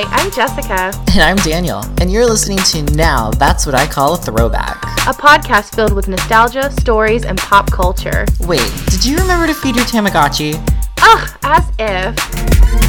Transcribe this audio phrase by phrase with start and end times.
[0.00, 4.14] Hi, I'm Jessica, And I'm Daniel, and you're listening to Now That's What I Call
[4.14, 4.80] a Throwback.
[5.08, 8.24] a podcast filled with nostalgia, stories, and pop culture.
[8.38, 10.54] Wait, did you remember to feed your Tamagotchi?
[11.02, 12.87] Ugh, as if.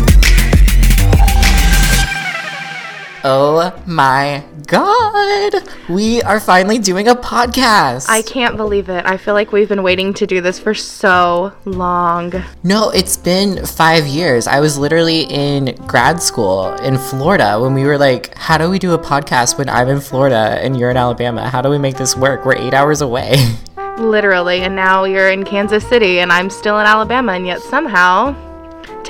[3.21, 5.68] Oh my god!
[5.89, 8.07] We are finally doing a podcast!
[8.07, 9.05] I can't believe it.
[9.05, 12.32] I feel like we've been waiting to do this for so long.
[12.63, 14.47] No, it's been five years.
[14.47, 18.79] I was literally in grad school in Florida when we were like, how do we
[18.79, 21.49] do a podcast when I'm in Florida and you're in Alabama?
[21.49, 22.46] How do we make this work?
[22.46, 23.36] We're eight hours away.
[23.97, 24.61] Literally.
[24.61, 28.33] And now you're in Kansas City and I'm still in Alabama, and yet somehow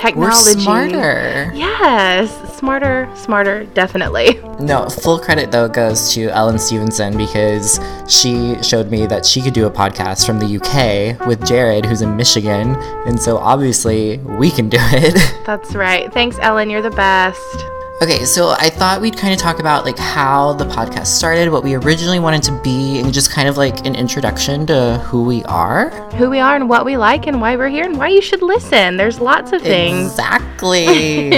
[0.02, 0.60] We're technology.
[0.60, 1.52] smarter.
[1.54, 4.40] Yes, smarter, smarter, definitely.
[4.58, 9.54] No, full credit though goes to Ellen Stevenson because she showed me that she could
[9.54, 12.76] do a podcast from the UK with Jared, who's in Michigan,
[13.06, 15.14] and so obviously we can do it.
[15.46, 16.12] That's right.
[16.12, 16.70] Thanks, Ellen.
[16.70, 17.64] You're the best.
[18.00, 21.62] Okay, so I thought we'd kind of talk about like how the podcast started, what
[21.62, 25.44] we originally wanted to be, and just kind of like an introduction to who we
[25.44, 25.90] are.
[26.12, 28.42] Who we are and what we like and why we're here and why you should
[28.42, 28.96] listen.
[28.96, 30.12] There's lots of things.
[30.12, 31.28] Exactly.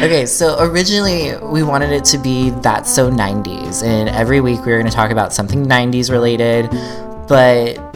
[0.00, 4.72] okay, so originally we wanted it to be That's So 90s, and every week we
[4.72, 6.68] were going to talk about something 90s related,
[7.28, 7.93] but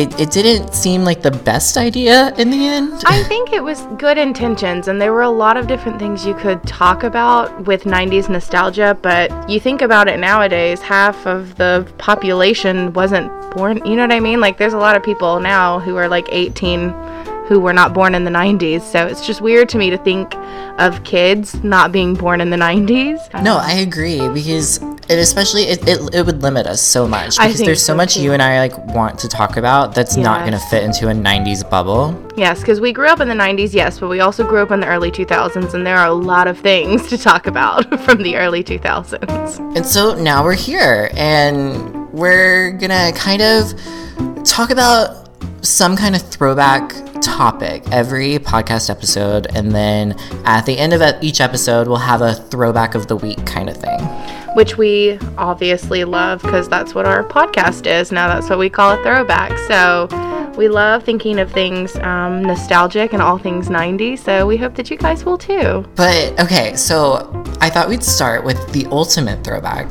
[0.00, 3.02] it, it didn't seem like the best idea in the end.
[3.04, 6.34] I think it was good intentions, and there were a lot of different things you
[6.34, 8.96] could talk about with 90s nostalgia.
[9.02, 13.84] But you think about it nowadays, half of the population wasn't born.
[13.84, 14.40] You know what I mean?
[14.40, 16.90] Like, there's a lot of people now who are like 18
[17.50, 18.80] who were not born in the 90s.
[18.82, 20.36] So it's just weird to me to think
[20.78, 23.42] of kids not being born in the 90s.
[23.42, 27.58] no, I agree because it especially it, it, it would limit us so much because
[27.58, 28.22] there's so so, much too.
[28.22, 31.12] you and I like want to talk about that's not going to fit into a
[31.12, 32.16] 90s bubble.
[32.36, 34.78] Yes, because we grew up in the 90s, yes, but we also grew up in
[34.78, 38.36] the early 2000s, and there are a lot of things to talk about from the
[38.36, 39.76] early 2000s.
[39.76, 43.74] And so now we're here and we're gonna kind of
[44.44, 45.19] talk about
[45.62, 49.46] some kind of throwback topic every podcast episode.
[49.54, 50.12] And then
[50.44, 53.76] at the end of each episode, we'll have a throwback of the week kind of
[53.76, 54.00] thing.
[54.54, 58.10] which we obviously love because that's what our podcast is.
[58.10, 59.56] Now that's what we call a throwback.
[59.68, 60.08] So
[60.56, 64.18] we love thinking of things um, nostalgic and all things 90s.
[64.18, 65.84] So we hope that you guys will too.
[65.94, 69.88] But okay, so I thought we'd start with the ultimate throwback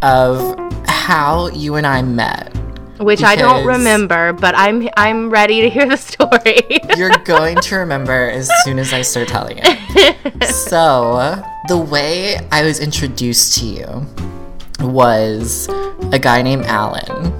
[0.00, 0.56] of
[0.86, 2.57] how you and I met.
[3.00, 6.62] Which I don't remember, but I'm I'm ready to hear the story.
[6.96, 10.16] You're going to remember as soon as I start telling it.
[10.48, 14.06] So, the way I was introduced to you
[14.80, 15.68] was
[16.12, 17.32] a guy named Alan.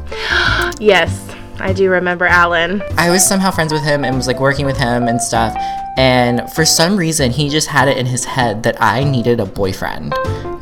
[0.80, 1.28] yes,
[1.60, 2.82] I do remember Alan.
[2.96, 5.54] I was somehow friends with him and was like working with him and stuff.
[5.96, 9.46] And for some reason, he just had it in his head that I needed a
[9.46, 10.14] boyfriend.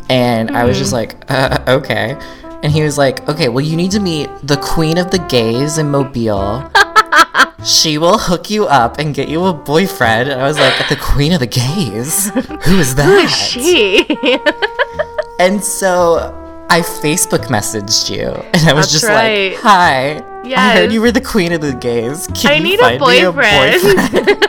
[0.09, 2.17] And I was just like, uh, okay.
[2.62, 5.78] And he was like, okay, well, you need to meet the queen of the gays
[5.78, 6.69] in Mobile.
[7.65, 10.28] she will hook you up and get you a boyfriend.
[10.28, 12.31] And I was like, the queen of the gays?
[12.31, 13.06] Who is that?
[13.06, 14.06] Who is She.
[15.39, 16.33] And so
[16.71, 19.53] I Facebook messaged you, and I was That's just right.
[19.53, 22.27] like, "Hi, I heard you were the queen of the gays.
[22.28, 24.47] Can I you need a me a boyfriend." boyfriend?"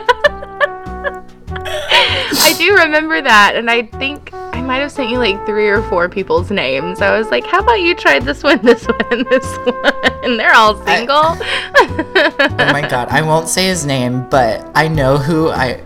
[2.40, 4.32] I do remember that, and I think
[4.68, 7.00] might have sent you like three or four people's names.
[7.00, 9.92] I was like, "How about you try this one, this one, and this one?"
[10.22, 11.16] And they're all single.
[11.16, 15.82] oh my god, I won't say his name, but I know who I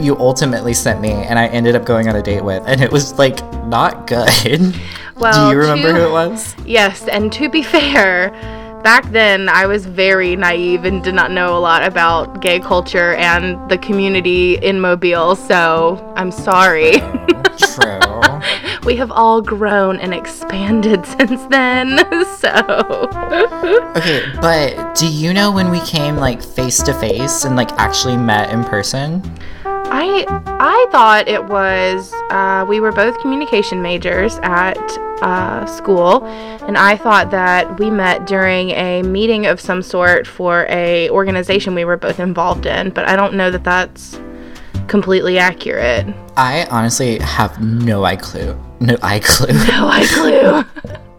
[0.00, 2.92] you ultimately sent me, and I ended up going on a date with, and it
[2.92, 4.74] was like not good.
[5.18, 6.54] Well, Do you remember to- who it was?
[6.66, 8.28] Yes, and to be fair,
[8.84, 13.14] back then I was very naive and did not know a lot about gay culture
[13.14, 17.00] and the community in Mobile, so I'm sorry.
[17.56, 18.05] True.
[18.86, 21.98] We have all grown and expanded since then,
[22.36, 23.08] so.
[23.96, 28.16] Okay, but do you know when we came like face to face and like actually
[28.16, 29.20] met in person?
[29.64, 30.24] I
[30.60, 34.78] I thought it was uh, we were both communication majors at
[35.20, 40.66] uh, school, and I thought that we met during a meeting of some sort for
[40.68, 42.90] a organization we were both involved in.
[42.90, 44.20] But I don't know that that's
[44.86, 46.06] completely accurate.
[46.36, 48.65] I honestly have no clue.
[48.80, 49.46] No eye clue.
[49.48, 50.64] No, I clue.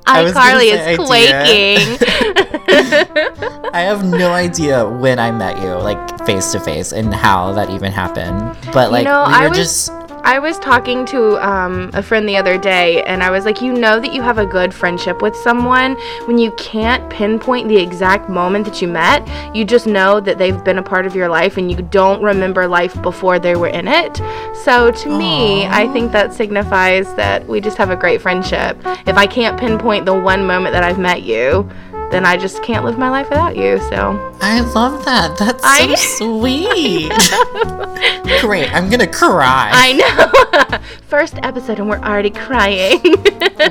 [0.06, 1.98] ICarly is quaking.
[3.74, 7.69] I have no idea when I met you, like face to face, and how that
[7.69, 8.57] even happened.
[8.71, 9.92] But like you know, we I were was- just
[10.27, 13.71] I was talking to um, a friend the other day, and I was like, you
[13.71, 15.95] know that you have a good friendship with someone
[16.25, 19.25] when you can't pinpoint the exact moment that you met.
[19.56, 22.68] You just know that they've been a part of your life, and you don't remember
[22.68, 24.18] life before they were in it.
[24.65, 28.77] So to me, I think that signifies that we just have a great friendship.
[29.07, 31.69] If I can't pinpoint the one moment that I've met you,
[32.12, 33.80] then I just can't live my life without you.
[33.89, 35.38] So I love that.
[35.38, 37.12] That's I- so sweet.
[38.42, 38.74] Great.
[38.74, 39.69] I'm gonna cry.
[39.74, 40.80] I know.
[41.07, 43.01] First episode, and we're already crying.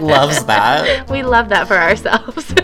[0.01, 1.09] Loves that.
[1.11, 2.55] we love that for ourselves.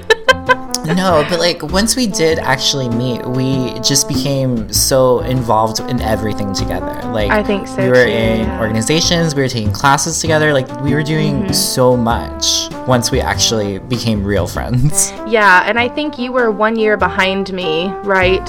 [0.84, 6.52] No, but like once we did actually meet, we just became so involved in everything
[6.52, 6.92] together.
[7.10, 8.60] Like I think so, We were too, in yeah.
[8.60, 10.52] organizations, we were taking classes together.
[10.52, 11.52] Like we were doing Mm-hmm.
[11.52, 15.12] so much once we actually became real friends.
[15.28, 18.46] yeah, and I think you were one year behind me, right?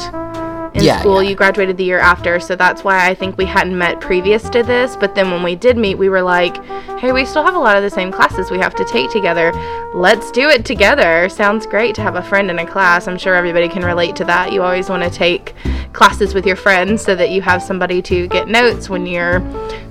[0.73, 1.29] In Yeah, school, yeah.
[1.29, 4.63] you graduated the year after, so that's why I think we hadn't met previous to
[4.63, 4.95] this.
[4.95, 6.63] But then when we did meet, we were like,
[6.99, 9.51] hey, we still have a lot of the same classes we have to take together.
[9.93, 11.29] Let's do it together.
[11.29, 13.07] Sounds great to have a friend in a class.
[13.07, 14.51] I'm sure everybody can relate to that.
[14.51, 15.53] You always want to take
[15.93, 19.41] classes with your friends so that you have somebody to get notes when you're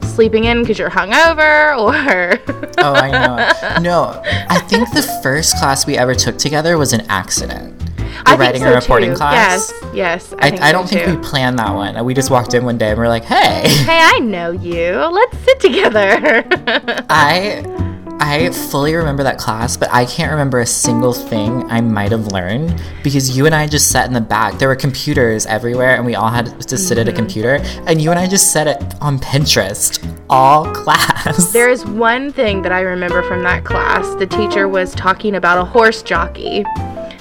[0.03, 2.41] sleeping in because you're hungover or.
[2.79, 3.81] Oh, I know.
[3.81, 7.82] No, I think the first class we ever took together was an accident.
[8.25, 9.17] The I writing so, and reporting too.
[9.17, 9.73] class.
[9.83, 10.35] Yes, yes.
[10.39, 12.05] I, think I so, don't think we planned that one.
[12.05, 13.69] We just walked in one day and we are like, hey.
[13.69, 14.93] Hey, I know you.
[14.93, 16.45] Let's sit together.
[17.11, 17.65] I
[18.25, 22.29] I fully remember that class, but I can't remember a single thing I might have
[22.29, 24.59] learned because you and I just sat in the back.
[24.61, 27.09] There were computers everywhere, and we all had to sit Mm-hmm.
[27.09, 27.59] at a computer.
[27.89, 29.99] And you and I just sat it on Pinterest
[30.31, 31.53] all class.
[31.53, 34.07] there is one thing that I remember from that class.
[34.21, 36.65] The teacher was talking about a horse jockey.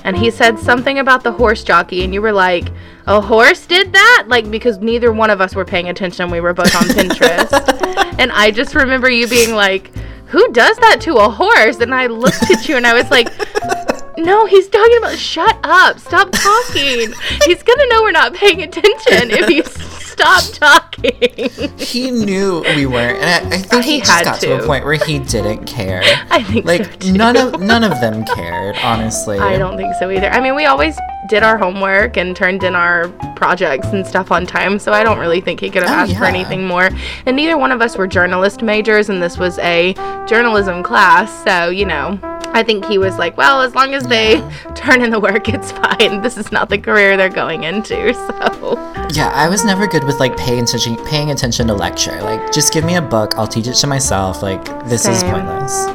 [0.04, 2.70] And he said something about the horse jockey, and you were like,
[3.08, 4.26] A horse did that?
[4.28, 6.24] Like, because neither one of us were paying attention.
[6.24, 8.16] And we were both on Pinterest.
[8.20, 9.94] and I just remember you being like,
[10.28, 11.80] Who does that to a horse?
[11.80, 13.30] And I looked at you and I was like,
[14.18, 16.00] No, he's talking about shut up.
[16.00, 17.14] Stop talking.
[17.46, 21.78] He's gonna know we're not paying attention if you s- stop talking.
[21.78, 24.48] he knew we weren't, and I, I think He he, just got to.
[24.48, 24.64] to.
[24.64, 26.02] a point where he didn't care.
[26.30, 27.14] I think so, like too.
[27.14, 29.40] none of none of them cared, honestly.
[29.40, 30.30] I don't think so either.
[30.30, 30.98] I mean, we always
[31.30, 35.20] did our homework and turned in our projects and stuff on time, so I don't
[35.20, 36.90] really think he could have Oh, asked for anything more.
[37.26, 39.94] And neither one of us were journalist majors, and this was a
[40.28, 42.20] journalism class, so you know.
[42.54, 44.42] I think he was like, well, as long as they
[44.76, 46.22] turn in the work, it's fine.
[46.22, 48.74] This is not the career they're going into, so.
[49.14, 52.22] Yeah, I was never good with like paying attention paying attention to lecture.
[52.22, 54.42] Like just give me a book, I'll teach it to myself.
[54.42, 55.32] Like this is Same.
[55.32, 55.88] pointless.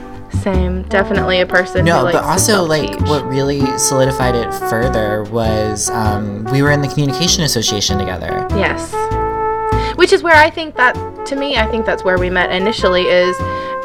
[0.43, 0.83] Same.
[0.85, 6.45] Definitely a person who No, but also like what really solidified it further was um,
[6.53, 8.47] we were in the communication association together.
[8.51, 8.93] Yes.
[9.97, 10.95] Which is where I think that,
[11.27, 13.03] to me, I think that's where we met initially.
[13.03, 13.35] Is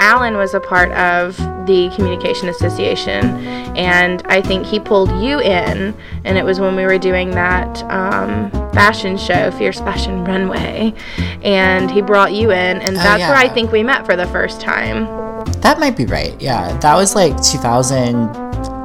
[0.02, 1.38] Alan was a part of
[1.68, 3.24] the Communication Association,
[3.78, 5.96] and I think he pulled you in,
[6.26, 10.96] and it was when we were doing that um, fashion show, Fierce Fashion Runway,
[11.44, 14.26] and he brought you in, and Oh, that's where I think we met for the
[14.28, 15.06] first time.
[15.62, 16.40] That might be right.
[16.42, 17.38] Yeah, that was like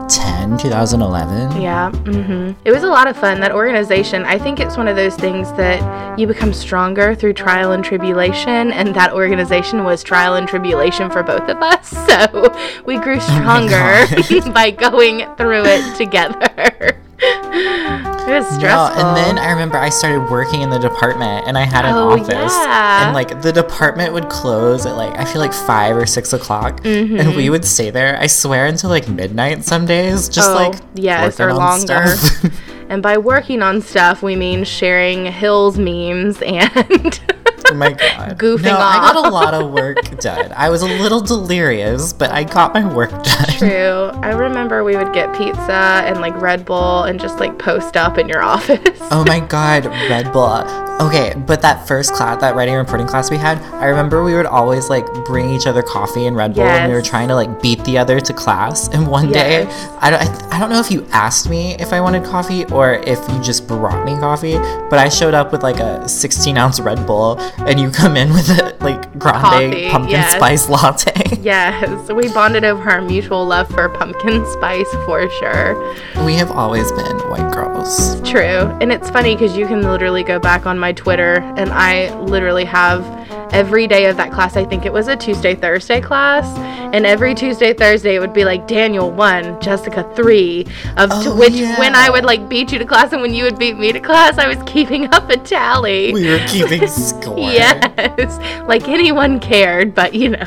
[0.08, 1.60] 2010, 2011.
[1.60, 3.40] Yeah, hmm it was a lot of fun.
[3.40, 7.72] That organization, I think it's one of those things that you become stronger through trial
[7.72, 11.94] and tribulation, and that organization was trial and tribulation for both of us.
[12.06, 12.54] So
[12.86, 14.06] we grew stronger
[14.52, 16.98] by going through it together.
[17.18, 21.62] it was No, and then I remember I started working in the department and I
[21.62, 22.28] had an Oh, office.
[22.52, 23.06] yeah.
[23.06, 26.82] And like the department would close at like I feel like five or six o'clock.
[26.82, 27.18] Mm-hmm.
[27.18, 30.28] And we would stay there, I swear, until like midnight some days.
[30.28, 32.06] Just Oh, like yes, or on longer.
[32.06, 32.52] stuff.
[32.88, 37.20] and by working on stuff, we mean sharing Hills memes and.
[37.68, 38.38] Oh my god.
[38.38, 40.52] Goofing no, I got a lot of work done.
[40.52, 43.48] I was a little delirious, but I got my work done.
[43.58, 44.10] True.
[44.22, 48.18] I remember we would get pizza and like Red Bull and just like post up
[48.18, 48.98] in your office.
[49.10, 50.64] Oh my god, Red Bull.
[50.98, 54.34] Okay, but that first class, that writing and reporting class we had, I remember we
[54.34, 57.34] would always like bring each other coffee and Red Bull, and we were trying to
[57.34, 58.88] like beat the other to class.
[58.88, 59.66] And one day,
[60.00, 62.94] I don't, I, I don't know if you asked me if I wanted coffee or
[62.94, 64.54] if you just brought me coffee,
[64.88, 68.32] but I showed up with like a 16 ounce Red Bull, and you come in
[68.32, 70.34] with a like grande Coffee, pumpkin yes.
[70.34, 71.12] spice latte.
[71.46, 75.94] Yes, we bonded over our mutual love for pumpkin spice for sure.
[76.24, 78.20] we have always been white girls.
[78.22, 78.66] True.
[78.80, 82.64] And it's funny because you can literally go back on my Twitter and I literally
[82.64, 83.04] have
[83.52, 84.56] every day of that class.
[84.56, 86.46] I think it was a Tuesday, Thursday class.
[86.94, 91.52] And every Tuesday, Thursday, it would be like Daniel 1, Jessica 3, of Oh, which
[91.52, 91.78] yeah.
[91.78, 94.00] when I would like beat you to class and when you would beat me to
[94.00, 96.12] class, I was keeping up a tally.
[96.12, 97.38] We were keeping score.
[97.38, 98.38] Yes.
[98.68, 100.46] Like anyone cared, but you know.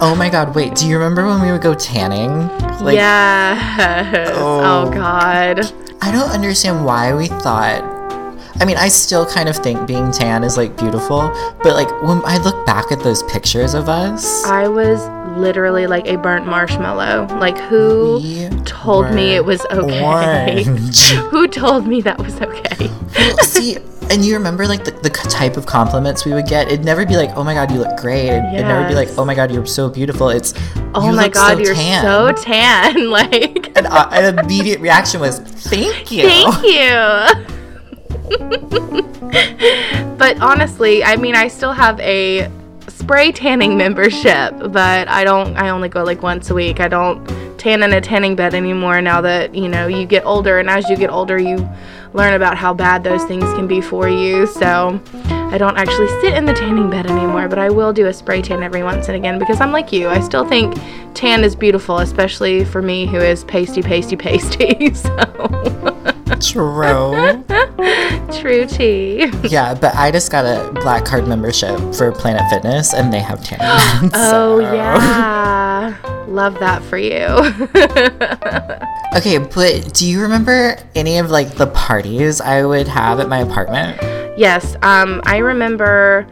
[0.00, 2.48] Oh my god, wait, do you remember when we would go tanning?
[2.84, 4.30] Like yes.
[4.34, 4.86] Oh.
[4.86, 5.60] oh God.
[6.02, 7.82] I don't understand why we thought
[8.60, 11.20] I mean, I still kind of think being tan is like beautiful,
[11.62, 15.04] but like when I look back at those pictures of us, I was
[15.36, 17.26] literally like a burnt marshmallow.
[17.38, 18.20] Like who
[18.64, 20.62] told me it was okay?
[21.30, 22.88] who told me that was okay?
[23.42, 23.76] See,
[24.10, 26.68] and you remember like the, the type of compliments we would get?
[26.68, 29.08] It'd never be like, "Oh my god, you look great." It'd, it'd never be like,
[29.18, 30.54] "Oh my god, you're so beautiful." It's,
[30.94, 33.10] Oh "You my god, so you're tan." so tan.
[33.14, 37.53] Like And uh, an immediate reaction was, "Thank you." Thank you.
[40.18, 42.50] but honestly, I mean, I still have a
[42.88, 46.80] spray tanning membership, but I don't, I only go like once a week.
[46.80, 47.26] I don't
[47.58, 50.58] tan in a tanning bed anymore now that, you know, you get older.
[50.58, 51.68] And as you get older, you
[52.14, 54.46] learn about how bad those things can be for you.
[54.46, 55.00] So
[55.54, 58.42] I don't actually sit in the tanning bed anymore, but I will do a spray
[58.42, 60.08] tan every once and again because I'm like you.
[60.08, 60.74] I still think
[61.14, 64.94] tan is beautiful, especially for me who is pasty, pasty, pasty.
[64.94, 65.90] So.
[66.48, 67.44] True.
[68.40, 69.30] True tea.
[69.44, 73.42] yeah, but I just got a black card membership for Planet Fitness, and they have
[73.44, 74.10] tanning.
[74.14, 75.96] Oh so- yeah.
[76.28, 77.26] Love that for you.
[79.16, 83.38] Okay, but do you remember any of like the parties I would have at my
[83.38, 83.96] apartment?
[84.36, 86.26] yes, um I remember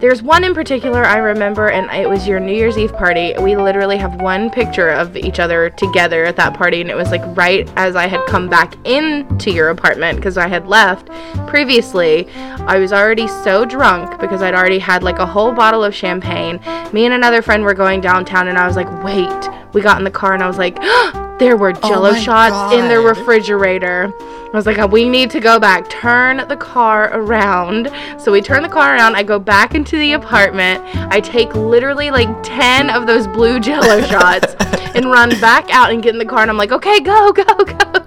[0.00, 3.34] there's one in particular I remember and it was your New Year's Eve party.
[3.40, 7.10] We literally have one picture of each other together at that party and it was
[7.10, 11.08] like right as I had come back into your apartment because I had left
[11.48, 12.28] previously.
[12.32, 16.60] I was already so drunk because I'd already had like a whole bottle of champagne.
[16.92, 19.28] Me and another friend were going downtown and I was like, "Wait."
[19.72, 22.14] We got in the car and I was like, oh, there were oh jello Oh
[22.14, 24.12] shots in the refrigerator.
[24.20, 25.88] I was like, we need to go back.
[25.90, 27.90] Turn the car around.
[28.18, 29.14] So we turn the car around.
[29.14, 30.82] I go back into the apartment.
[31.12, 34.54] I take literally like 10 of those blue jello shots
[34.94, 36.40] and run back out and get in the car.
[36.40, 37.97] And I'm like, okay, go, go, go.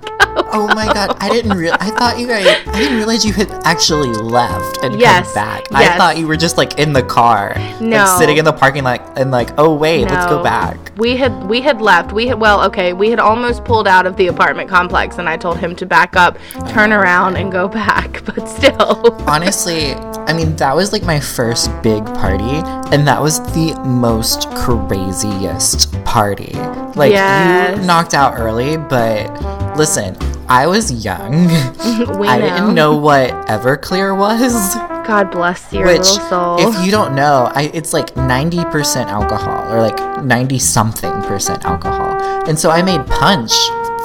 [0.53, 3.49] Oh my god, I didn't real I thought you guys I didn't realize you had
[3.65, 5.63] actually left and Yes, come back.
[5.71, 5.95] yes.
[5.95, 7.55] I thought you were just like in the car.
[7.79, 7.97] No.
[8.03, 10.77] Like sitting in the parking lot and like, oh wait, let's go back.
[10.97, 12.11] We had we had left.
[12.11, 15.37] We had well, okay, we had almost pulled out of the apartment complex and I
[15.37, 16.37] told him to back up,
[16.69, 19.15] turn around and go back, but still.
[19.27, 19.93] Honestly,
[20.27, 22.61] I mean that was like my first big party
[22.93, 26.51] and that was the most craziest party.
[26.95, 27.77] Like Yes.
[27.79, 29.31] you knocked out early, but
[29.77, 30.15] listen,
[30.51, 31.33] I was young.
[31.49, 32.39] I know.
[32.39, 34.75] didn't know what Everclear was.
[35.07, 36.57] God bless your Which, little soul.
[36.59, 42.21] if you don't know, I, it's like 90% alcohol or like 90 something percent alcohol.
[42.49, 43.53] And so I made punch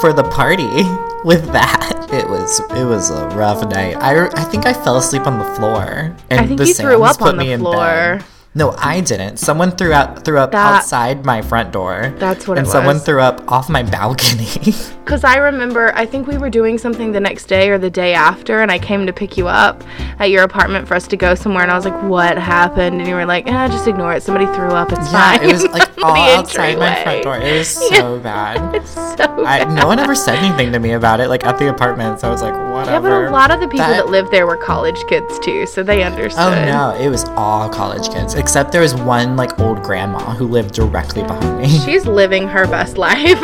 [0.00, 0.68] for the party
[1.24, 1.94] with that.
[2.12, 3.96] It was it was a rough night.
[3.96, 6.14] I, I think I fell asleep on the floor.
[6.30, 8.20] And I think the you threw up put on the me in floor.
[8.54, 9.38] No, I didn't.
[9.38, 12.14] Someone threw out threw up That- outside my front door.
[12.18, 14.46] That's what and someone threw up off my balcony.
[15.06, 18.12] Because I remember, I think we were doing something the next day or the day
[18.12, 19.84] after, and I came to pick you up
[20.18, 23.08] at your apartment for us to go somewhere, and I was like, "What happened?" And
[23.08, 24.24] you were like, "Eh, just ignore it.
[24.24, 24.90] Somebody threw up.
[24.90, 27.36] It's yeah, fine." it was like all outside my front door.
[27.38, 28.74] It was so bad.
[28.74, 29.72] It's so I, bad.
[29.76, 32.18] no one ever said anything to me about it, like at the apartment.
[32.18, 33.08] So I was like, Whatever.
[33.08, 35.66] Yeah, but a lot of the people That- that lived there were college kids too,
[35.66, 36.42] so they understood.
[36.42, 40.48] Oh no, it was all college kids, except there was one like old grandma who
[40.48, 41.68] lived directly behind me.
[41.68, 43.38] She's living her best life.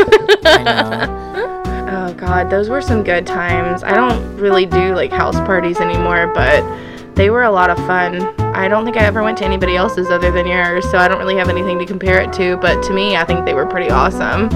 [0.45, 1.49] I know.
[1.95, 3.85] Oh god, those were some good times.
[3.85, 6.65] I don't really do like house parties anymore, but
[7.15, 8.23] they were a lot of fun.
[8.41, 11.19] I don't think I ever went to anybody else's other than yours, so I don't
[11.19, 13.91] really have anything to compare it to, but to me, I think they were pretty
[13.91, 14.49] awesome.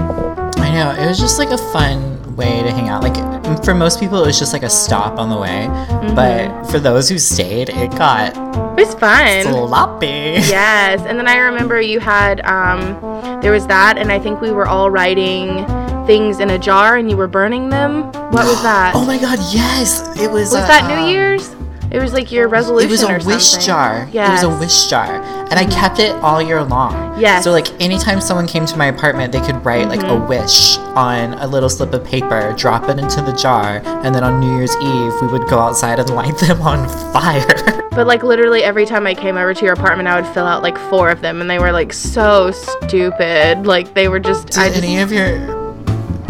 [0.57, 0.95] I know.
[0.99, 3.03] It was just like a fun way to hang out.
[3.03, 6.15] Like for most people, it was just like a stop on the way, Mm-hmm.
[6.15, 8.35] but for those who stayed, it got
[8.79, 9.43] It was fun.
[9.43, 10.07] sloppy.
[10.57, 14.51] Yes, and then I remember you had um there was that and I think we
[14.51, 15.65] were all writing
[16.07, 18.03] things in a jar and you were burning them.
[18.31, 18.93] What was that?
[18.95, 20.01] Oh my god, yes!
[20.19, 20.51] It was.
[20.51, 21.49] was uh, that um, New Year's?
[21.91, 23.67] It was like your resolution It was a wish something.
[23.67, 24.09] jar.
[24.11, 24.43] Yes.
[24.43, 25.21] It was a wish jar.
[25.49, 27.19] And I kept it all year long.
[27.19, 27.43] Yes.
[27.45, 30.23] So like anytime someone came to my apartment, they could write like Mm-hmm.
[30.23, 34.23] a wish on a little slip of paper, drop it into the jar, and then
[34.23, 37.45] on New Year's Eve we would go outside and light them on fire.
[37.97, 40.61] But like literally every time I came over to your apartment, I would fill out
[40.61, 43.65] like four of them, and they were like so stupid.
[43.65, 44.47] Like they were just.
[44.49, 45.56] Did I just any of your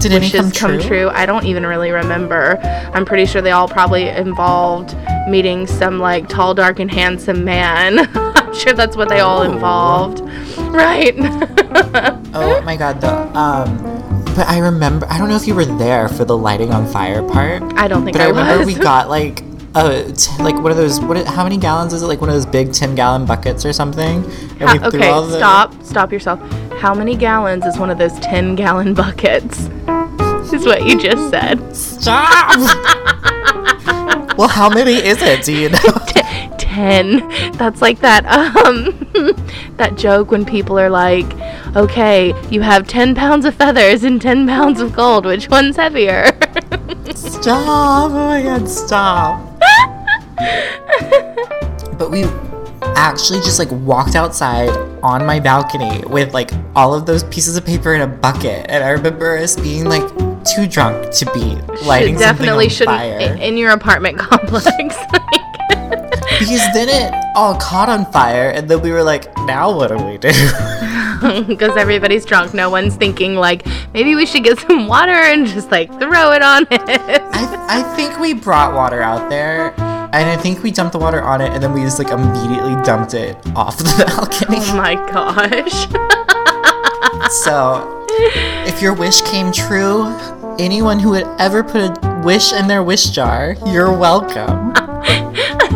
[0.10, 1.10] Did wishes come come true?
[1.10, 2.58] I don't even really remember.
[2.94, 4.96] I'm pretty sure they all probably involved
[5.28, 8.10] meeting some like tall, dark, and handsome man.
[8.18, 9.52] I'm sure that's what they all Ooh.
[9.52, 10.22] involved.
[10.58, 11.16] Right.
[12.40, 13.78] Oh my god, the um
[14.36, 17.24] but I remember I don't know if you were there for the lighting on fire
[17.28, 17.64] part.
[17.76, 18.68] I don't think But I, I, remember was.
[18.68, 19.42] we got like
[19.86, 22.08] a t- like one of those what how many gallons is it?
[22.08, 24.24] Like one of those big 10 gallon buckets or something?
[24.60, 25.74] And Ha- we threw okay, the- stop.
[25.84, 26.40] Stop yourself.
[26.80, 29.70] How many gallons is one of those 10 gallon buckets?
[30.54, 31.76] Is what you just said.
[31.76, 32.58] Stop.
[34.38, 35.44] well, how many is it?
[35.44, 35.78] Do you know?
[36.08, 36.22] T-
[36.58, 37.52] 10.
[37.54, 38.94] That's like that um
[39.78, 41.26] that joke when people are like,
[41.76, 45.26] "Okay, you have 10 pounds of feathers and 10 pounds of gold.
[45.26, 46.38] Which one's heavier?"
[47.16, 48.12] Stop!
[48.12, 49.47] Oh my god, stop!
[51.98, 52.24] But we
[52.96, 54.70] actually just like walked outside
[55.04, 58.84] on my balcony with like all of those pieces of paper in a bucket, and
[58.84, 60.08] I remember us being like
[60.46, 64.96] too drunk to be lighting definitely something on shouldn't fire in your apartment complex.
[66.40, 69.98] because then it all caught on fire, and then we were like, now what do
[69.98, 70.32] we do?
[71.48, 72.54] because everybody's drunk.
[72.54, 76.42] No one's thinking like maybe we should get some water and just like throw it
[76.42, 76.82] on it.
[76.90, 79.74] I, I think we brought water out there.
[80.14, 82.76] And I think we dumped the water on it, and then we just like immediately
[82.84, 84.58] dumped it off the balcony.
[84.62, 85.88] oh my gosh.
[87.30, 88.06] So,
[88.66, 90.06] if your wish came true,
[90.60, 94.74] anyone who would ever put a wish in their wish jar, you're welcome.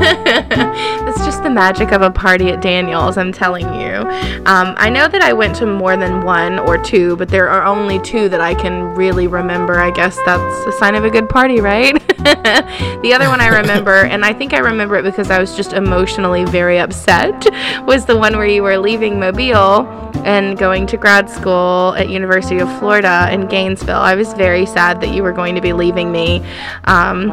[1.08, 3.98] it's just the magic of a party at Daniel's, I'm telling you.
[4.46, 7.64] Um, I know that I went to more than one or two, but there are
[7.64, 9.80] only two that I can really remember.
[9.80, 11.94] I guess that's a sign of a good party, right?
[12.24, 15.74] the other one I remember, and I think I remember it because I was just
[15.74, 17.48] emotionally very upset,
[17.86, 19.88] was the one where you were leaving Mobile
[20.24, 24.00] and going to grad school at University of Florida in Gainesville.
[24.00, 26.44] I was very sad that you were going to be leaving me
[26.86, 27.32] um,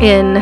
[0.00, 0.36] in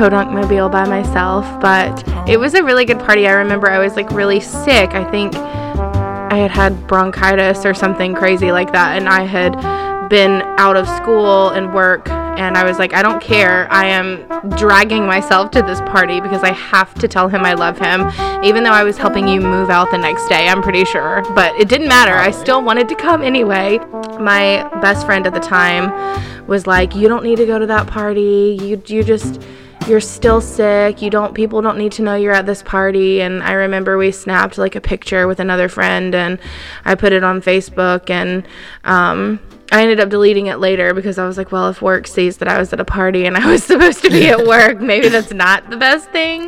[0.00, 3.28] Podunk Mobile by myself, but it was a really good party.
[3.28, 4.94] I remember I was like really sick.
[4.94, 10.40] I think I had had bronchitis or something crazy like that, and I had been
[10.56, 12.08] out of school and work.
[12.08, 13.70] And I was like, I don't care.
[13.70, 14.26] I am
[14.56, 18.10] dragging myself to this party because I have to tell him I love him,
[18.42, 21.20] even though I was helping you move out the next day, I'm pretty sure.
[21.34, 22.14] But it didn't matter.
[22.14, 23.76] I still wanted to come anyway.
[24.18, 27.86] My best friend at the time was like, You don't need to go to that
[27.86, 28.56] party.
[28.62, 29.42] You, you just
[29.90, 31.02] you're still sick.
[31.02, 34.12] You don't people don't need to know you're at this party and I remember we
[34.12, 36.38] snapped like a picture with another friend and
[36.84, 38.46] I put it on Facebook and
[38.84, 39.40] um
[39.72, 42.48] I ended up deleting it later because I was like, well, if work sees that
[42.48, 45.32] I was at a party and I was supposed to be at work, maybe that's
[45.32, 46.42] not the best thing.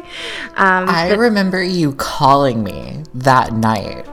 [0.56, 4.06] Um, I but- remember you calling me that night.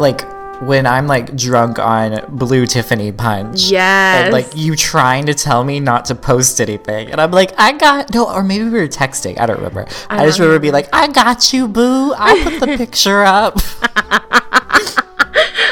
[0.00, 0.22] Like,
[0.60, 3.70] when I'm like drunk on blue Tiffany punch.
[3.70, 4.24] yes.
[4.24, 7.10] And like you trying to tell me not to post anything.
[7.10, 9.38] And I'm like, I got no, or maybe we were texting.
[9.38, 9.86] I don't remember.
[10.10, 12.12] I, just remember being like, I got you, boo.
[12.14, 13.58] I'll put the picture up.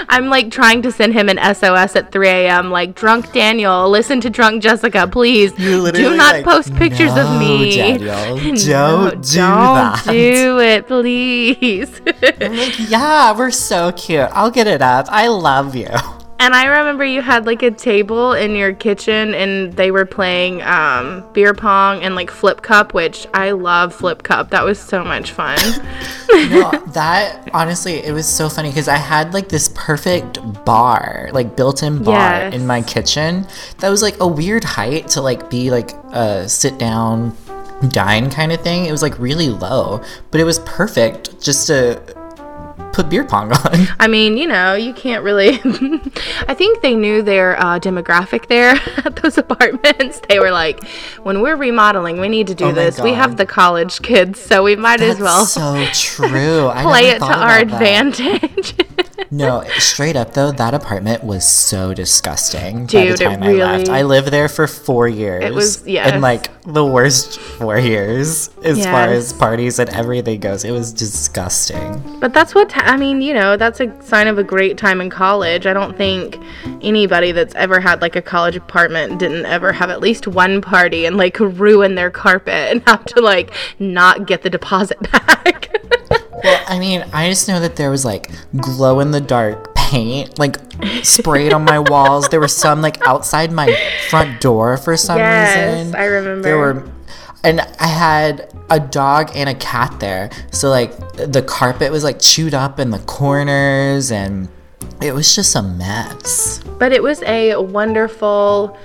[0.09, 2.71] I'm like trying to send him an SOS at 3 a.m.
[2.71, 5.53] Like, drunk Daniel, listen to drunk Jessica, please.
[5.53, 7.77] Do not like, post pictures "No, of me.
[7.77, 9.23] Daniel, don't do don't
[9.75, 12.01] that." do it, please.
[12.41, 14.29] I'm like, yeah, we're so cute.
[14.33, 15.07] I'll get it up.
[15.11, 15.89] I love you.
[16.39, 20.63] And I remember you had like a table in your kitchen and they were playing
[20.63, 24.51] um, beer pong and like flip cup, which I love flip cup.
[24.51, 25.59] That was so much fun.
[26.51, 31.57] No, that honestly, it was so funny because I had like this perfect bar, like
[31.57, 32.55] built-in bar Yes.
[32.55, 33.47] in my kitchen
[33.79, 37.35] that was like a weird height to like be like a sit down
[37.89, 38.85] dine kind of thing.
[38.85, 42.03] It was like really low, but it was perfect just to
[42.97, 43.87] put beer pong on.
[44.01, 45.51] I mean, you know, you can't really.
[46.49, 48.71] I think they knew their uh, demographic there
[49.05, 50.21] at those apartments.
[50.29, 50.83] They were like,
[51.23, 52.99] when we're remodeling, we need to do Oh this.
[53.01, 56.69] We have the college kids, so we might as well so true.
[56.69, 57.73] I play it to our that.
[57.73, 58.75] advantage.
[59.31, 62.83] No, straight up though, that apartment was so disgusting.
[62.83, 65.45] by Dude, the it time I left, really- I lived there for four years.
[65.45, 66.13] It was- yes.
[66.13, 70.65] and like the worst four years as far as parties and everything goes.
[70.65, 72.19] It was disgusting.
[72.21, 73.21] But that's what ti- I mean.
[73.21, 75.67] You know, that's a sign of a great time in college.
[75.67, 76.39] I don't think
[76.83, 81.07] anybody that's ever had like a college apartment didn't ever have at least one party
[81.07, 85.71] and like ruin their carpet and have to like not get the deposit back.
[86.45, 90.39] Well, I mean, I just know that there was like glow in the dark paint
[90.39, 90.57] like
[91.03, 92.29] sprayed on my walls.
[92.29, 93.75] There were some like outside my
[94.09, 95.95] front door for some yes, reason.
[95.95, 96.43] I remember.
[96.43, 96.93] There were,
[97.47, 100.31] and I had a dog and a cat there.
[100.51, 104.49] So like the carpet was like chewed up in the corners, and
[105.01, 106.61] It was just a mess.
[106.79, 108.77] But it was a wonderful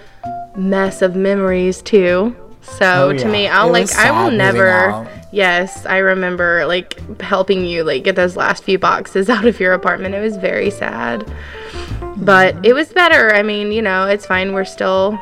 [0.56, 2.36] mess of memories too.
[2.62, 3.32] So Oh, to yeah.
[3.32, 5.08] me, I'll It like I will never.
[5.32, 9.74] Yes, I remember like helping you like get those last few boxes out of your
[9.74, 10.13] apartment.
[10.13, 11.26] It was very sad.
[12.17, 13.34] But it was better.
[13.34, 14.54] I mean, you know, it's fine.
[14.54, 15.17] We're still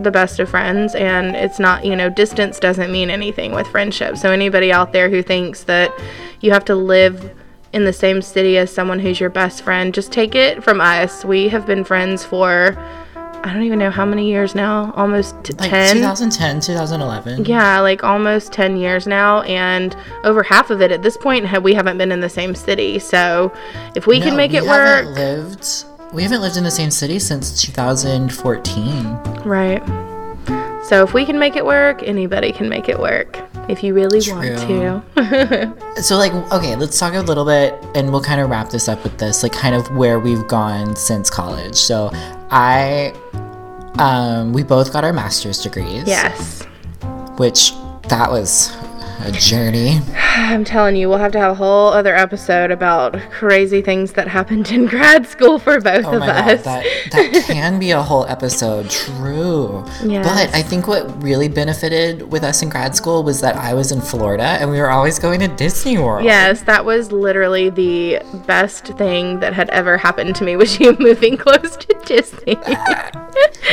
[0.00, 4.16] the best of friends and it's not, you know, distance doesn't mean anything with friendship.
[4.16, 5.92] So anybody out there who thinks that
[6.40, 7.32] you have to live
[7.72, 11.24] in the same city as someone who's your best friend, just take it from us.
[11.24, 12.76] We have been friends for
[13.44, 14.92] I don't even know how many years now.
[14.94, 15.96] Almost Like 10.
[15.96, 17.44] 2010, 2011.
[17.44, 21.74] Yeah, like almost 10 years now, and over half of it at this point, we
[21.74, 23.00] haven't been in the same city.
[23.00, 23.52] So
[23.96, 25.84] if we can No, make we it haven't work, lived.
[26.12, 29.16] We haven't lived in the same city since 2014.
[29.44, 29.82] right?
[30.84, 34.20] So if we can make it work, anybody can make it work if you really
[34.30, 35.02] want True.
[35.16, 35.76] to.
[36.02, 39.02] So, like, okay, let's talk a little bit, and we'll kind of wrap this up
[39.04, 41.76] with this, like, kind of where we've gone since college.
[41.76, 42.10] So,
[42.50, 43.12] I,
[43.98, 46.04] um, we both got our master's degrees.
[46.06, 46.62] yes.
[47.36, 47.72] Which
[48.08, 48.74] that was
[49.20, 50.00] a journey.
[50.34, 54.26] I'm telling you, we'll have to have a whole other episode about crazy things that
[54.28, 56.64] happened in grad school for both Oh of my us.
[56.64, 58.90] god, that that can be a whole episode.
[58.90, 59.84] True.
[60.04, 60.26] Yes.
[60.26, 63.92] But I think what really benefited with us in grad school was that I was
[63.92, 66.24] in Florida and we were always going to Disney World.
[66.24, 70.96] Yes, that was literally the best thing that had ever happened to me was you
[70.98, 72.56] moving close to Disney.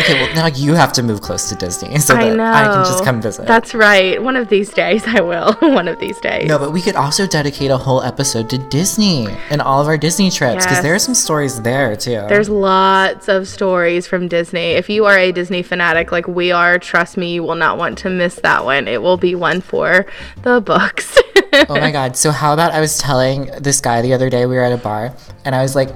[0.01, 2.43] Okay, well now you have to move close to Disney so I that know.
[2.43, 3.45] I can just come visit.
[3.47, 4.21] That's right.
[4.21, 5.28] One of these days I will.
[5.29, 6.47] Will one of these days.
[6.47, 9.97] no, but we could also dedicate a whole episode to Disney and all of our
[9.97, 12.25] Disney trips because there are some stories there too.
[12.27, 14.71] There's lots of stories from Disney.
[14.71, 17.97] If you are a Disney fanatic like we are, trust me, you will not want
[17.99, 18.87] to miss that one.
[18.87, 20.05] It will be one for
[20.41, 21.17] the books.
[21.69, 22.17] oh my god.
[22.17, 24.77] So how about I was telling this guy the other day we were at a
[24.77, 25.15] bar
[25.45, 25.89] and I was like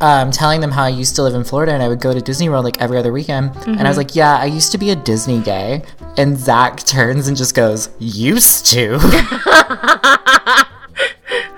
[0.00, 2.20] um, telling them how I used to live in Florida and I would go to
[2.20, 3.50] Disney World like every other weekend.
[3.50, 3.86] And Mm-hmm.
[3.86, 5.82] I was like, yeah, I used to be a Disney gay.
[6.16, 8.98] And Zach turns and just goes, used to.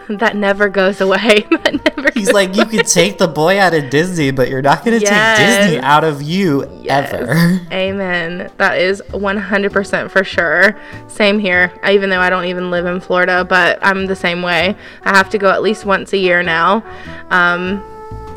[0.08, 1.46] that never goes away.
[1.50, 4.62] that never He's goes like, you could take the boy out of Disney, but you're
[4.62, 5.38] not going to Yes.
[5.38, 7.60] take Disney out of you ever.
[7.70, 8.50] Amen.
[8.56, 10.76] That is 100% for sure.
[11.08, 11.72] Same here.
[11.82, 14.76] I- Even though I don't even live in Florida, but I'm the same way.
[15.04, 16.82] I have to go at least once a year now.
[17.30, 17.84] Um,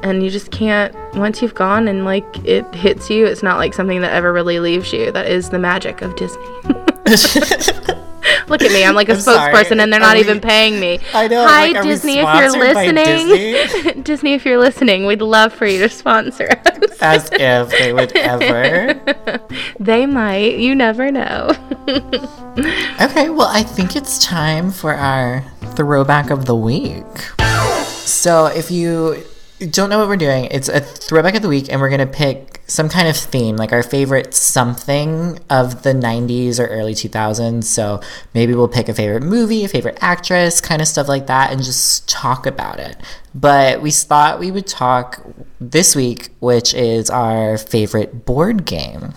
[0.03, 3.73] and you just can't, once you've gone and like it hits you, it's not like
[3.73, 5.11] something that ever really leaves you.
[5.11, 6.45] That is the magic of Disney.
[8.47, 8.83] Look at me.
[8.83, 9.53] I'm like a I'm sorry.
[9.53, 10.99] spokesperson and they're not we- even paying me.
[11.13, 14.03] I know, Hi, like, Disney, if you're listening.
[14.03, 16.97] Disney, if you're listening, we'd love for you to sponsor us.
[17.01, 18.99] As if they would ever.
[19.79, 20.59] They might.
[20.59, 21.49] You never know.
[21.87, 25.43] Okay, well, I think it's time for our
[25.75, 27.03] throwback of the week.
[27.89, 29.23] So, if you
[29.67, 32.61] don't know what we're doing, it's a throwback of the week, and we're to pick
[32.67, 37.63] some kind of theme, like our favorite something of the 90s or early 2000s.
[37.63, 38.01] So,
[38.33, 41.61] maybe we'll pick a favorite movie, a favorite actress, kind of stuff like that, and
[41.63, 42.97] just talk about it.
[43.33, 45.25] But we thought we would talk
[45.59, 49.13] this week, which is our favorite board game.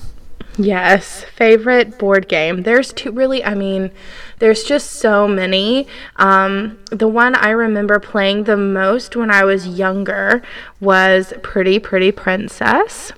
[0.57, 2.63] Yes, favorite board game.
[2.63, 3.91] There's two really, I mean,
[4.39, 5.89] there's just so many.
[6.17, 10.43] Um, the one I remember playing the most when I was younger
[10.81, 13.13] was Pretty Pretty Princess,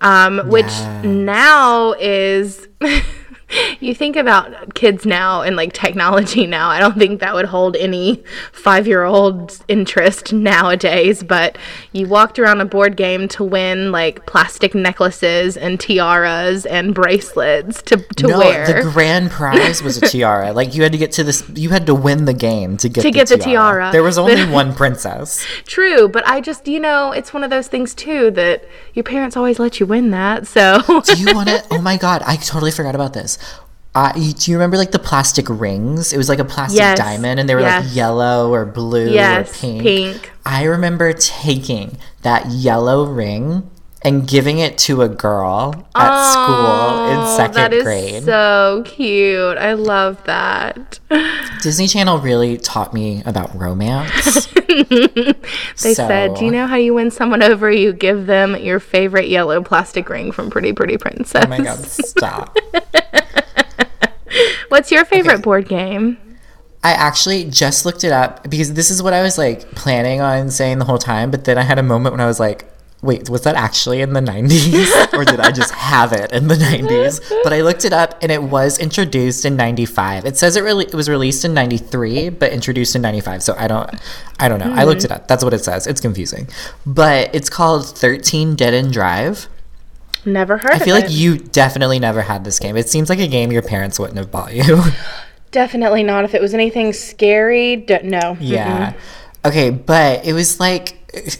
[0.00, 1.04] um, which Yes.
[1.04, 2.68] now is.
[3.80, 6.68] You think about kids now and like technology now.
[6.68, 11.22] I don't think that would hold any five year old's interest nowadays.
[11.22, 11.56] But
[11.92, 17.80] you walked around a board game to win like plastic necklaces and tiaras and bracelets
[17.82, 18.66] to, to no, wear.
[18.66, 20.52] the grand prize was a tiara.
[20.60, 23.00] like you had to get to this, you had to win the game to get
[23.02, 23.80] To the get the tiara.
[23.84, 23.92] tiara.
[23.92, 25.44] There was only one princess.
[25.64, 29.36] True, but I just, you know, it's one of those things too that your parents
[29.36, 30.46] always let you win that.
[30.46, 31.64] So Do you want to?
[31.70, 33.38] Oh my god, I totally forgot about this.
[33.94, 36.12] Uh, you, do you remember like the plastic rings?
[36.12, 39.50] It was like a plastic Yes, diamond, and they were like yellow or blue Yes,
[39.50, 39.82] or pink.
[39.82, 40.32] pink.
[40.46, 43.68] I remember taking that yellow ring
[44.02, 48.22] and giving it to a girl at school in Oh, second that is grade.
[48.22, 49.58] so cute.
[49.58, 51.00] I love that.
[51.62, 54.48] Disney Channel really taught me about romance.
[55.82, 57.70] They said, "Do you know how you win someone over?
[57.70, 61.78] You give them your favorite yellow plastic ring from Pretty Pretty Princess." Oh my god,
[61.84, 62.56] stop.
[64.70, 66.16] What's your favorite board game?
[66.82, 70.50] I actually just looked it up because this is what I was like planning on
[70.50, 72.64] saying the whole time, but then I had a moment when I was like,
[73.02, 75.12] wait, was that actually in the 90s?
[75.18, 77.20] or did I just have it in the 90s?
[77.42, 80.24] But I looked it up and it was introduced in 95.
[80.24, 83.42] It says it really it was released in 93, but introduced in 95.
[83.42, 83.90] So I don't
[84.38, 84.66] I don't know.
[84.66, 84.78] Mm-hmm.
[84.78, 85.28] I looked it up.
[85.28, 85.86] That's what it says.
[85.86, 86.48] It's confusing.
[86.86, 89.48] But it's called 13 Dead End Drive.
[90.24, 92.76] Never heard I feel like you definitely never had this game.
[92.76, 94.82] It seems like a game your parents wouldn't have bought you.
[95.50, 96.24] Definitely not.
[96.24, 98.36] If it was anything scary, d- no.
[98.38, 98.92] Yeah.
[98.92, 99.00] Mm-mm.
[99.46, 100.96] Okay, but it was like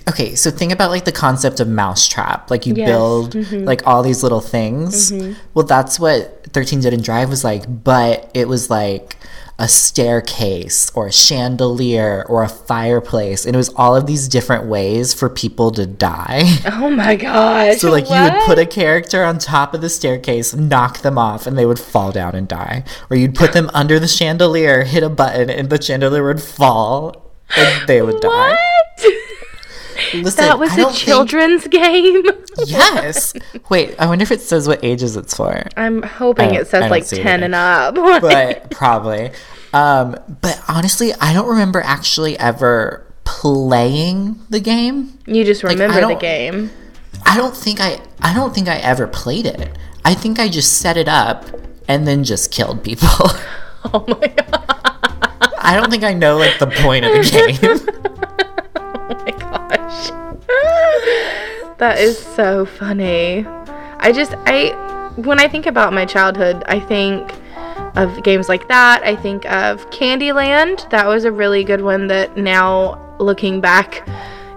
[0.09, 2.51] okay, so think about like the concept of mousetrap.
[2.51, 2.89] Like you yes.
[2.89, 3.65] build mm-hmm.
[3.65, 5.13] like all these little things.
[5.13, 5.39] Mm-hmm.
[5.55, 9.17] Well, that's what 13 Dead End Drive was like, but it was like
[9.61, 13.45] a staircase or a chandelier or a fireplace.
[13.45, 16.45] And it was all of these different ways for people to die.
[16.81, 18.17] Oh my gosh so like what?
[18.17, 21.67] you would put a character on top of the staircase knock them off and they
[21.67, 22.85] would fall down and die.
[23.11, 27.33] Or you'd put them under the chandelier hit a button and the chandelier would fall
[27.55, 28.70] and they would die
[30.15, 31.73] Listen, that was a children's think...
[31.73, 32.25] game.
[32.67, 33.35] yes.
[33.69, 35.67] Wait, I wonder if it says what ages it's for.
[35.77, 37.95] I'm hoping it says like 10 and up.
[38.21, 39.31] but probably.
[39.73, 45.19] Um, but honestly, I don't remember actually ever playing the game.
[45.27, 46.71] You just remember like, the game.
[47.25, 49.77] I don't think I I don't think I ever played it.
[50.05, 51.45] I think I just set it up
[51.87, 53.09] and then just killed people.
[53.83, 54.81] Oh my god.
[55.57, 58.10] I don't think I know like the point of the game.
[61.79, 63.47] that is so funny.
[63.99, 64.71] I just I
[65.17, 67.33] when I think about my childhood, I think
[67.97, 69.03] of games like that.
[69.03, 70.89] I think of Candyland.
[70.91, 74.07] That was a really good one that now looking back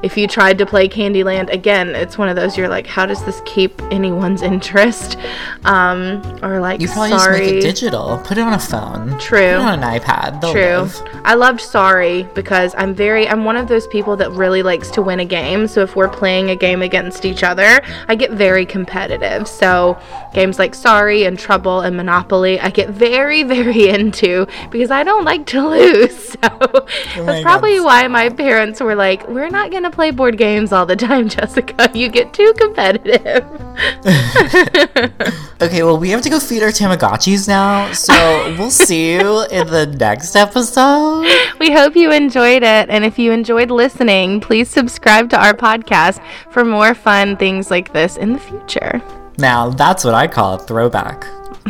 [0.04, 3.24] if you tried to play Candyland again, it's one of those you're like, how does
[3.24, 5.18] this keep anyone's interest?
[5.64, 7.40] Um, or like, you probably sorry.
[7.40, 8.22] just make it digital.
[8.26, 9.18] Put it on a phone.
[9.18, 9.38] True.
[9.40, 10.42] Put it on an iPad.
[10.42, 10.62] They'll True.
[10.62, 11.22] Live.
[11.24, 15.02] I loved Sorry because I'm very, I'm one of those people that really likes to
[15.02, 15.68] win a game.
[15.70, 19.48] So if we're playing a game against each other, I get very competitive.
[19.48, 19.98] So
[20.34, 25.24] games like Sorry and Trouble and Monopoly, I get very, very into because I don't
[25.24, 26.36] like to lose.
[26.44, 27.86] So oh that's probably God.
[27.86, 31.90] why my parents were like, we're not gonna play board games all the time, Jessica.
[31.94, 33.46] You get too competitive.
[35.62, 37.92] okay, well, we have to go feed our Tamagotchis now.
[37.94, 38.14] So
[38.58, 41.26] we'll see you in the next episode.
[41.60, 42.90] We hope you enjoyed it.
[42.90, 47.94] And if you enjoyed listening, please subscribe to our podcast for more fun things like
[47.94, 49.02] this in the future.
[49.38, 51.22] Now, that's what I call a throwback.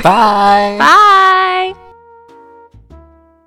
[0.02, 0.78] Bye.
[0.80, 1.83] Bye.